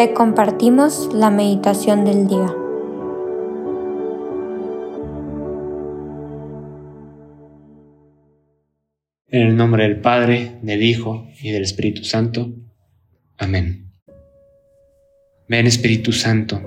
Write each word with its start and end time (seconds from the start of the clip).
te 0.00 0.14
compartimos 0.14 1.10
la 1.12 1.30
meditación 1.30 2.06
del 2.06 2.26
día. 2.26 2.56
En 9.28 9.46
el 9.46 9.56
nombre 9.58 9.82
del 9.82 10.00
Padre, 10.00 10.58
del 10.62 10.82
Hijo 10.82 11.26
y 11.42 11.50
del 11.50 11.64
Espíritu 11.64 12.04
Santo. 12.04 12.50
Amén. 13.36 13.92
Ven 15.46 15.66
Espíritu 15.66 16.12
Santo. 16.12 16.62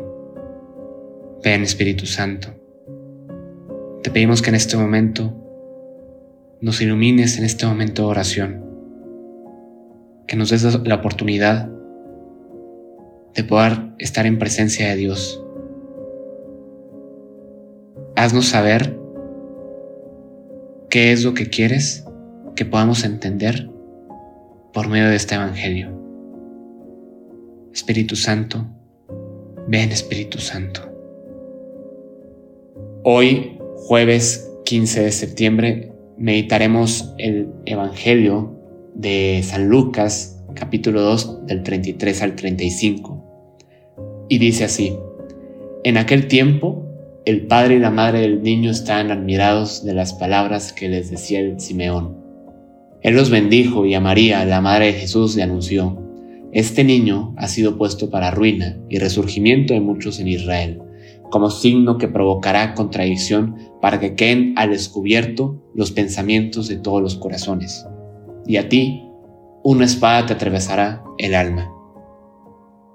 Ven 1.44 1.64
Espíritu 1.64 2.06
Santo. 2.06 2.50
Te 4.04 4.12
pedimos 4.12 4.44
que 4.44 4.52
en 4.52 4.56
este 4.58 4.78
momento 4.78 5.34
nos 6.62 6.80
ilumines 6.82 7.40
en 7.40 7.46
este 7.46 7.66
momento 7.66 8.04
de 8.04 8.08
oración. 8.10 8.64
Que 10.28 10.36
nos 10.36 10.52
des 10.52 10.86
la 10.86 10.94
oportunidad 10.94 11.74
de 13.34 13.44
poder 13.44 13.80
estar 14.00 14.26
en 14.26 14.40
presencia 14.40 14.90
de 14.90 14.96
Dios. 14.96 15.44
Haznos 18.16 18.46
saber 18.46 18.98
qué 20.90 21.12
es 21.12 21.24
lo 21.24 21.34
que 21.34 21.50
quieres 21.50 22.06
que 22.56 22.66
podamos 22.66 23.04
entender 23.04 23.70
por 24.74 24.88
medio 24.88 25.10
de 25.10 25.16
este 25.16 25.36
Evangelio. 25.36 25.92
Espíritu 27.74 28.16
Santo, 28.16 28.68
ven 29.68 29.92
Espíritu 29.92 30.38
Santo. 30.38 30.82
Hoy, 33.04 33.58
jueves 33.76 34.50
15 34.66 35.04
de 35.04 35.12
septiembre, 35.12 35.94
meditaremos 36.18 37.14
el 37.18 37.50
Evangelio 37.66 38.56
de 38.94 39.42
San 39.44 39.68
Lucas, 39.68 40.40
capítulo 40.54 41.02
2, 41.02 41.48
del 41.48 41.64
33 41.64 42.22
al 42.22 42.36
35. 42.36 43.23
Y 44.34 44.40
dice 44.40 44.64
así, 44.64 44.98
en 45.84 45.96
aquel 45.96 46.28
tiempo, 46.28 46.88
el 47.24 47.46
padre 47.46 47.76
y 47.76 47.80
la 47.80 47.92
madre 47.92 48.22
del 48.22 48.42
niño 48.42 48.72
estaban 48.72 49.12
admirados 49.12 49.86
de 49.86 49.94
las 49.94 50.14
palabras 50.14 50.74
que 50.74 50.90
les 50.90 51.12
decía 51.12 51.40
el 51.40 51.60
Simeón. 51.60 52.18
Él 53.04 53.14
los 53.14 53.30
bendijo 53.30 53.86
y 53.86 53.94
a 53.94 54.00
María, 54.00 54.44
la 54.46 54.60
madre 54.60 54.88
de 54.88 54.94
Jesús, 54.94 55.36
le 55.36 55.44
anunció, 55.44 56.02
Este 56.52 56.84
niño 56.84 57.36
ha 57.38 57.48
sido 57.48 57.78
puesto 57.78 58.10
para 58.10 58.32
ruina 58.32 58.76
y 58.90 58.98
resurgimiento 58.98 59.76
de 59.76 59.82
muchos 59.82 60.20
en 60.20 60.28
Israel, 60.28 60.82
como 61.30 61.52
signo 61.52 62.00
que 62.00 62.08
provocará 62.08 62.74
contradicción 62.74 63.56
para 63.84 64.00
que 64.00 64.16
queden 64.16 64.56
al 64.58 64.72
descubierto 64.72 65.62
los 65.76 65.92
pensamientos 65.92 66.68
de 66.70 66.78
todos 66.78 67.04
los 67.04 67.18
corazones. 67.18 67.86
Y 68.48 68.58
a 68.58 68.68
ti, 68.68 69.04
una 69.64 69.86
espada 69.86 70.26
te 70.26 70.34
atravesará 70.34 71.04
el 71.20 71.36
alma. 71.36 71.72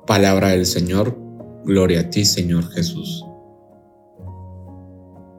Palabra 0.04 0.48
del 0.48 0.66
Señor, 0.66 1.27
gloria 1.68 2.00
a 2.00 2.10
ti 2.10 2.24
Señor 2.24 2.64
Jesús. 2.70 3.26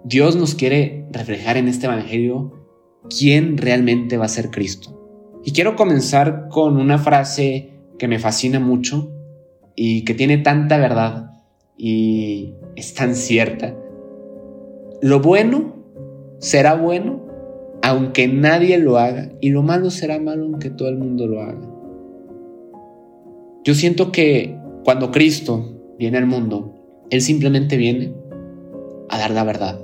Dios 0.03 0.35
nos 0.35 0.53
quiere 0.53 1.07
reflejar 1.11 1.57
en 1.57 1.67
este 1.67 1.87
Evangelio 1.87 2.53
quién 3.09 3.57
realmente 3.57 4.15
va 4.15 4.25
a 4.25 4.29
ser 4.29 4.51
Cristo. 4.51 4.95
Y 5.43 5.51
quiero 5.53 5.75
comenzar 5.75 6.47
con 6.49 6.77
una 6.77 6.99
frase 6.99 7.71
que 7.97 8.07
me 8.07 8.19
fascina 8.19 8.59
mucho 8.59 9.11
y 9.75 10.05
que 10.05 10.13
tiene 10.13 10.37
tanta 10.37 10.77
verdad 10.77 11.31
y 11.77 12.53
es 12.75 12.93
tan 12.93 13.15
cierta. 13.15 13.75
Lo 15.01 15.21
bueno 15.21 15.83
será 16.37 16.75
bueno 16.75 17.25
aunque 17.81 18.27
nadie 18.27 18.77
lo 18.77 18.97
haga 18.97 19.31
y 19.41 19.49
lo 19.49 19.63
malo 19.63 19.89
será 19.89 20.19
malo 20.19 20.43
aunque 20.43 20.69
todo 20.69 20.89
el 20.89 20.97
mundo 20.97 21.25
lo 21.25 21.41
haga. 21.41 21.67
Yo 23.63 23.73
siento 23.73 24.11
que 24.11 24.55
cuando 24.83 25.11
Cristo 25.11 25.78
viene 25.99 26.17
al 26.17 26.25
mundo, 26.25 26.73
Él 27.09 27.21
simplemente 27.21 27.75
viene 27.75 28.13
a 29.09 29.17
dar 29.19 29.31
la 29.31 29.43
verdad 29.43 29.81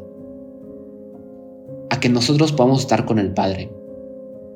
a 1.90 2.00
que 2.00 2.10
nosotros 2.10 2.54
podamos 2.54 2.82
estar 2.82 3.06
con 3.06 3.20
el 3.20 3.34
Padre. 3.34 3.70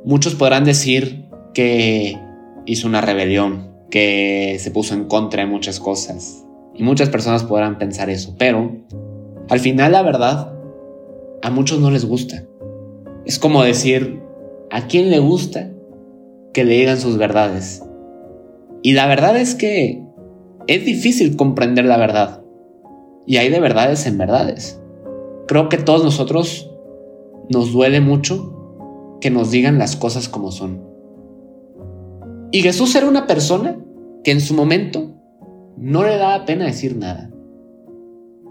Muchos 0.06 0.36
podrán 0.36 0.64
decir 0.64 1.26
que 1.54 2.18
hizo 2.66 2.88
una 2.88 3.02
rebelión, 3.02 3.74
que 3.92 4.56
se 4.60 4.72
puso 4.72 4.94
en 4.94 5.06
contra 5.06 5.44
de 5.44 5.50
muchas 5.50 5.80
cosas. 5.80 6.46
Y 6.74 6.84
muchas 6.84 7.10
personas 7.10 7.44
podrán 7.44 7.78
pensar 7.78 8.10
eso, 8.10 8.34
pero 8.38 8.72
al 9.50 9.60
final 9.60 9.92
la 9.92 10.02
verdad 10.02 10.54
a 11.42 11.50
muchos 11.50 11.80
no 11.82 11.92
les 11.92 12.06
gusta. 12.06 12.46
Es 13.26 13.38
como 13.38 13.64
decir, 13.64 14.22
¿a 14.72 14.88
quién 14.88 15.12
le 15.12 15.20
gusta 15.20 15.72
que 16.54 16.64
le 16.64 16.76
digan 16.76 17.00
sus 17.00 17.18
verdades? 17.18 17.84
Y 18.82 18.94
la 18.94 19.08
verdad 19.08 19.36
es 19.36 19.56
que 19.56 20.09
es 20.70 20.86
difícil 20.86 21.36
comprender 21.36 21.86
la 21.86 21.98
verdad. 21.98 22.44
Y 23.26 23.38
hay 23.38 23.50
de 23.50 23.60
verdades 23.60 24.06
en 24.06 24.20
verdades. 24.20 24.80
Creo 25.48 25.68
que 25.68 25.78
todos 25.78 26.04
nosotros 26.04 26.70
nos 27.50 27.74
duele 27.74 28.02
mucho 28.02 29.18
que 29.20 29.32
nos 29.32 29.50
digan 29.50 29.80
las 29.80 29.96
cosas 29.96 30.30
como 30.30 30.52
son. 30.52 30.88
Y 32.52 32.62
Jesús 32.62 32.94
era 32.94 33.08
una 33.08 33.26
persona 33.26 33.80
que 34.24 34.30
en 34.30 34.42
su 34.42 34.54
momento 34.54 35.16
no 35.76 36.04
le 36.04 36.18
daba 36.18 36.46
pena 36.46 36.66
decir 36.66 36.96
nada. 36.96 37.32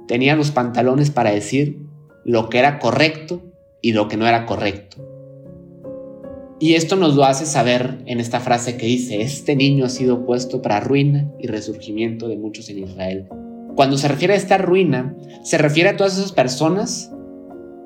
Tenía 0.08 0.34
los 0.34 0.50
pantalones 0.50 1.12
para 1.12 1.30
decir 1.30 1.86
lo 2.24 2.48
que 2.48 2.58
era 2.58 2.80
correcto 2.80 3.42
y 3.80 3.92
lo 3.92 4.08
que 4.08 4.16
no 4.16 4.26
era 4.26 4.44
correcto. 4.44 5.07
Y 6.60 6.74
esto 6.74 6.96
nos 6.96 7.14
lo 7.14 7.24
hace 7.24 7.46
saber 7.46 7.98
en 8.06 8.18
esta 8.18 8.40
frase 8.40 8.76
que 8.76 8.86
dice, 8.86 9.20
este 9.20 9.54
niño 9.54 9.84
ha 9.84 9.90
sido 9.90 10.26
puesto 10.26 10.60
para 10.60 10.80
ruina 10.80 11.30
y 11.38 11.46
resurgimiento 11.46 12.26
de 12.28 12.36
muchos 12.36 12.68
en 12.68 12.78
Israel. 12.78 13.28
Cuando 13.76 13.96
se 13.96 14.08
refiere 14.08 14.34
a 14.34 14.36
esta 14.36 14.58
ruina, 14.58 15.14
se 15.44 15.56
refiere 15.56 15.90
a 15.90 15.96
todas 15.96 16.18
esas 16.18 16.32
personas 16.32 17.12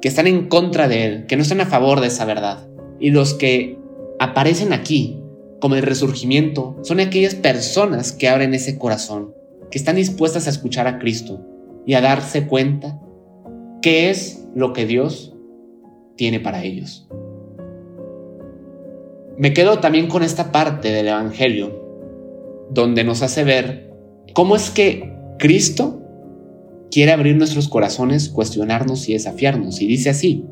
que 0.00 0.08
están 0.08 0.26
en 0.26 0.48
contra 0.48 0.88
de 0.88 1.04
él, 1.04 1.26
que 1.26 1.36
no 1.36 1.42
están 1.42 1.60
a 1.60 1.66
favor 1.66 2.00
de 2.00 2.06
esa 2.06 2.24
verdad. 2.24 2.66
Y 2.98 3.10
los 3.10 3.34
que 3.34 3.78
aparecen 4.18 4.72
aquí 4.72 5.20
como 5.60 5.74
el 5.74 5.82
resurgimiento 5.82 6.76
son 6.82 7.00
aquellas 7.00 7.34
personas 7.34 8.12
que 8.12 8.28
abren 8.28 8.54
ese 8.54 8.78
corazón, 8.78 9.34
que 9.70 9.76
están 9.76 9.96
dispuestas 9.96 10.46
a 10.46 10.50
escuchar 10.50 10.86
a 10.86 10.98
Cristo 10.98 11.44
y 11.86 11.92
a 11.92 12.00
darse 12.00 12.46
cuenta 12.46 12.98
qué 13.82 14.08
es 14.08 14.46
lo 14.54 14.72
que 14.72 14.86
Dios 14.86 15.34
tiene 16.16 16.40
para 16.40 16.64
ellos. 16.64 17.06
Me 19.38 19.52
quedo 19.52 19.78
también 19.78 20.08
con 20.08 20.22
esta 20.22 20.52
parte 20.52 20.92
del 20.92 21.08
Evangelio 21.08 21.82
donde 22.70 23.04
nos 23.04 23.22
hace 23.22 23.44
ver 23.44 23.90
cómo 24.34 24.56
es 24.56 24.70
que 24.70 25.14
Cristo 25.38 26.00
quiere 26.90 27.12
abrir 27.12 27.36
nuestros 27.36 27.68
corazones, 27.68 28.28
cuestionarnos 28.28 29.08
y 29.08 29.14
desafiarnos. 29.14 29.80
Y 29.80 29.86
dice 29.86 30.10
así, 30.10 30.46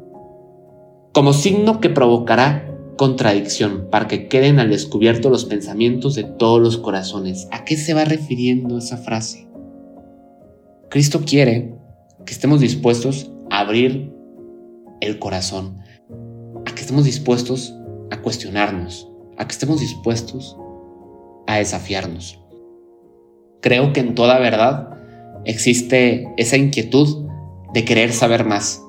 como 1.12 1.32
signo 1.32 1.80
que 1.80 1.90
provocará 1.90 2.66
contradicción, 2.96 3.88
para 3.90 4.08
que 4.08 4.28
queden 4.28 4.58
al 4.58 4.70
descubierto 4.70 5.30
los 5.30 5.46
pensamientos 5.46 6.14
de 6.14 6.24
todos 6.24 6.60
los 6.60 6.76
corazones. 6.76 7.48
¿A 7.50 7.64
qué 7.64 7.76
se 7.76 7.94
va 7.94 8.04
refiriendo 8.04 8.76
esa 8.76 8.98
frase? 8.98 9.48
Cristo 10.90 11.22
quiere 11.24 11.74
que 12.26 12.32
estemos 12.32 12.60
dispuestos 12.60 13.30
a 13.50 13.60
abrir 13.60 14.12
el 15.00 15.18
corazón, 15.18 15.78
a 16.66 16.74
que 16.74 16.82
estemos 16.82 17.04
dispuestos 17.04 17.74
a 18.10 18.22
cuestionarnos, 18.22 19.10
a 19.38 19.46
que 19.46 19.52
estemos 19.52 19.80
dispuestos 19.80 20.56
a 21.46 21.56
desafiarnos. 21.56 22.40
Creo 23.60 23.92
que 23.92 24.00
en 24.00 24.14
toda 24.14 24.38
verdad 24.38 24.90
existe 25.44 26.32
esa 26.36 26.56
inquietud 26.56 27.26
de 27.72 27.84
querer 27.84 28.12
saber 28.12 28.44
más, 28.44 28.82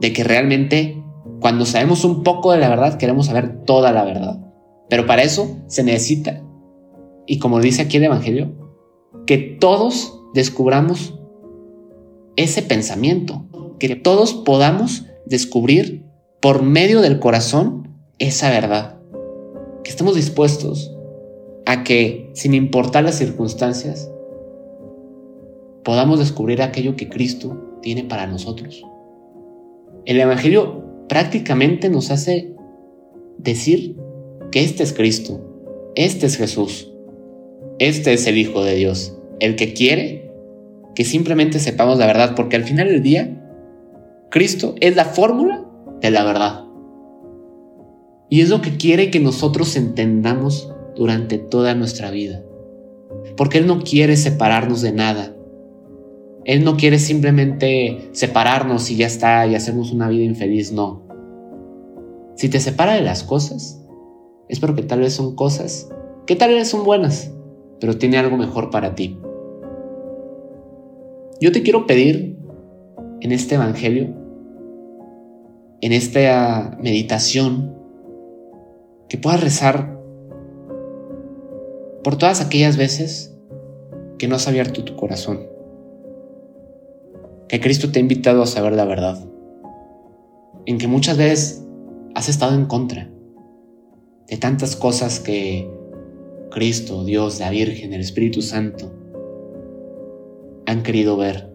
de 0.00 0.12
que 0.12 0.24
realmente 0.24 1.02
cuando 1.40 1.66
sabemos 1.66 2.04
un 2.04 2.22
poco 2.22 2.52
de 2.52 2.58
la 2.58 2.68
verdad 2.68 2.98
queremos 2.98 3.26
saber 3.26 3.64
toda 3.64 3.92
la 3.92 4.04
verdad. 4.04 4.40
Pero 4.88 5.06
para 5.06 5.22
eso 5.22 5.58
se 5.66 5.82
necesita, 5.82 6.42
y 7.26 7.38
como 7.38 7.60
dice 7.60 7.82
aquí 7.82 7.96
el 7.96 8.04
Evangelio, 8.04 8.54
que 9.26 9.38
todos 9.38 10.20
descubramos 10.34 11.18
ese 12.36 12.62
pensamiento, 12.62 13.46
que 13.78 13.96
todos 13.96 14.34
podamos 14.34 15.06
descubrir 15.26 16.06
por 16.40 16.62
medio 16.62 17.00
del 17.00 17.18
corazón 17.18 17.85
esa 18.18 18.50
verdad, 18.50 18.98
que 19.84 19.90
estemos 19.90 20.14
dispuestos 20.14 20.94
a 21.66 21.84
que, 21.84 22.30
sin 22.34 22.54
importar 22.54 23.04
las 23.04 23.16
circunstancias, 23.16 24.10
podamos 25.84 26.18
descubrir 26.18 26.62
aquello 26.62 26.96
que 26.96 27.08
Cristo 27.08 27.78
tiene 27.82 28.04
para 28.04 28.26
nosotros. 28.26 28.84
El 30.04 30.20
Evangelio 30.20 30.84
prácticamente 31.08 31.88
nos 31.88 32.10
hace 32.10 32.54
decir 33.38 33.96
que 34.50 34.64
este 34.64 34.82
es 34.82 34.92
Cristo, 34.92 35.40
este 35.94 36.26
es 36.26 36.36
Jesús, 36.36 36.92
este 37.78 38.12
es 38.12 38.26
el 38.26 38.38
Hijo 38.38 38.64
de 38.64 38.74
Dios, 38.76 39.16
el 39.40 39.56
que 39.56 39.74
quiere 39.74 40.26
que 40.96 41.04
simplemente 41.04 41.60
sepamos 41.60 41.98
la 41.98 42.06
verdad, 42.06 42.34
porque 42.34 42.56
al 42.56 42.64
final 42.64 42.88
del 42.88 43.02
día, 43.02 43.42
Cristo 44.30 44.74
es 44.80 44.96
la 44.96 45.04
fórmula 45.04 45.64
de 46.00 46.10
la 46.10 46.24
verdad. 46.24 46.65
Y 48.28 48.40
es 48.40 48.50
lo 48.50 48.60
que 48.60 48.76
quiere 48.76 49.10
que 49.10 49.20
nosotros 49.20 49.76
entendamos 49.76 50.72
durante 50.96 51.38
toda 51.38 51.74
nuestra 51.74 52.10
vida. 52.10 52.42
porque 53.36 53.58
Él 53.58 53.66
no 53.66 53.80
quiere 53.82 54.16
separarnos 54.16 54.80
de 54.80 54.92
nada. 54.92 55.36
Él 56.44 56.64
no 56.64 56.76
quiere 56.76 56.98
simplemente 56.98 58.08
separarnos 58.12 58.90
y 58.90 58.96
ya 58.96 59.06
está 59.06 59.46
y 59.46 59.54
hacernos 59.54 59.92
una 59.92 60.08
vida 60.08 60.24
infeliz, 60.24 60.72
no. 60.72 61.02
Si 62.36 62.48
te 62.48 62.60
separa 62.60 62.94
de 62.94 63.02
las 63.02 63.24
cosas, 63.24 63.84
es 64.48 64.58
porque 64.60 64.82
tal 64.82 65.00
vez 65.00 65.12
son 65.12 65.34
cosas 65.34 65.88
que 66.26 66.36
tal 66.36 66.50
vez 66.50 66.68
son 66.68 66.84
buenas, 66.84 67.32
pero 67.80 67.98
tiene 67.98 68.18
algo 68.18 68.36
mejor 68.36 68.70
para 68.70 68.94
ti. 68.94 69.18
Yo 71.40 71.52
te 71.52 71.62
quiero 71.62 71.86
pedir 71.86 72.36
en 73.20 73.32
este 73.32 73.54
Evangelio, 73.54 74.14
en 75.80 75.92
esta 75.92 76.76
meditación, 76.80 77.75
que 79.08 79.18
puedas 79.18 79.40
rezar 79.40 80.00
por 82.02 82.16
todas 82.16 82.40
aquellas 82.40 82.76
veces 82.76 83.36
que 84.18 84.28
no 84.28 84.36
has 84.36 84.48
abierto 84.48 84.84
tu 84.84 84.96
corazón, 84.96 85.46
que 87.48 87.60
Cristo 87.60 87.92
te 87.92 87.98
ha 87.98 88.02
invitado 88.02 88.42
a 88.42 88.46
saber 88.46 88.72
la 88.72 88.84
verdad, 88.84 89.24
en 90.66 90.78
que 90.78 90.88
muchas 90.88 91.16
veces 91.16 91.64
has 92.14 92.28
estado 92.28 92.54
en 92.54 92.66
contra 92.66 93.10
de 94.28 94.36
tantas 94.36 94.74
cosas 94.74 95.20
que 95.20 95.70
Cristo, 96.50 97.04
Dios, 97.04 97.38
la 97.38 97.50
Virgen, 97.50 97.92
el 97.92 98.00
Espíritu 98.00 98.42
Santo 98.42 98.92
han 100.66 100.82
querido 100.82 101.16
ver 101.16 101.52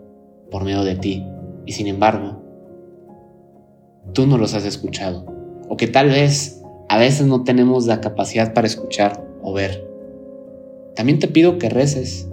por 0.50 0.64
medio 0.64 0.84
de 0.84 0.96
ti. 0.96 1.26
Y 1.66 1.74
sin 1.74 1.88
embargo 1.88 2.42
tú 4.14 4.26
no 4.28 4.38
los 4.38 4.54
has 4.54 4.66
escuchado. 4.66 5.26
O 5.70 5.78
que 5.78 5.88
tal 5.88 6.10
vez 6.10 6.61
a 6.92 6.98
veces 6.98 7.26
no 7.26 7.46
tenemos 7.46 7.86
la 7.88 8.02
capacidad 8.02 8.54
para 8.54 8.68
escuchar 8.68 9.26
o 9.42 9.54
ver. 9.54 9.88
También 10.94 11.20
te 11.20 11.30
pido 11.30 11.58
que 11.58 11.70
reces 11.70 12.30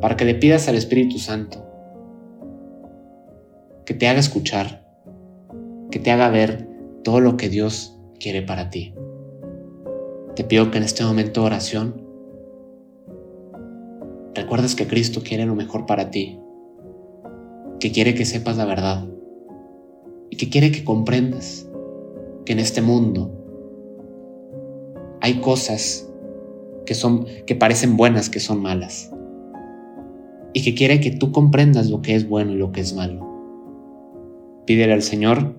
para 0.00 0.16
que 0.16 0.24
le 0.24 0.34
pidas 0.34 0.66
al 0.66 0.76
Espíritu 0.76 1.18
Santo 1.18 1.62
que 3.84 3.92
te 3.92 4.08
haga 4.08 4.18
escuchar, 4.18 4.82
que 5.90 5.98
te 5.98 6.10
haga 6.10 6.30
ver 6.30 6.70
todo 7.04 7.20
lo 7.20 7.36
que 7.36 7.50
Dios 7.50 8.00
quiere 8.18 8.40
para 8.40 8.70
ti. 8.70 8.94
Te 10.34 10.44
pido 10.44 10.70
que 10.70 10.78
en 10.78 10.84
este 10.84 11.04
momento 11.04 11.42
de 11.42 11.46
oración 11.48 12.02
recuerdes 14.34 14.74
que 14.74 14.86
Cristo 14.86 15.20
quiere 15.22 15.44
lo 15.44 15.54
mejor 15.54 15.84
para 15.84 16.10
ti, 16.10 16.40
que 17.78 17.92
quiere 17.92 18.14
que 18.14 18.24
sepas 18.24 18.56
la 18.56 18.64
verdad 18.64 19.06
y 20.30 20.38
que 20.38 20.48
quiere 20.48 20.72
que 20.72 20.82
comprendas 20.82 21.67
que 22.48 22.54
en 22.54 22.60
este 22.60 22.80
mundo 22.80 23.30
hay 25.20 25.42
cosas 25.42 26.10
que 26.86 26.94
son 26.94 27.26
que 27.44 27.54
parecen 27.54 27.98
buenas 27.98 28.30
que 28.30 28.40
son 28.40 28.62
malas 28.62 29.12
y 30.54 30.64
que 30.64 30.74
quiere 30.74 30.98
que 30.98 31.10
tú 31.10 31.30
comprendas 31.30 31.90
lo 31.90 32.00
que 32.00 32.14
es 32.14 32.26
bueno 32.26 32.52
y 32.52 32.56
lo 32.56 32.72
que 32.72 32.80
es 32.80 32.94
malo. 32.94 33.22
Pídele 34.64 34.94
al 34.94 35.02
Señor 35.02 35.56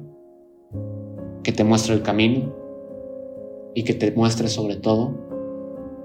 que 1.44 1.52
te 1.52 1.64
muestre 1.64 1.94
el 1.94 2.02
camino 2.02 2.56
y 3.76 3.84
que 3.84 3.94
te 3.94 4.12
muestre 4.14 4.48
sobre 4.48 4.76
todo 4.76 5.14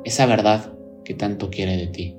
esa 0.04 0.26
verdad 0.26 0.74
que 1.02 1.14
tanto 1.14 1.48
quiere 1.48 1.78
de 1.78 1.86
ti. 1.86 2.18